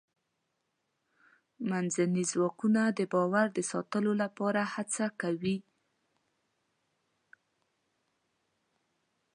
منځني 1.69 2.23
ځواکونه 2.31 2.81
د 2.97 2.99
باور 3.13 3.47
د 3.53 3.59
ساتلو 3.71 4.11
لپاره 4.23 4.61
هڅه 4.73 5.05
کوي. 5.21 5.57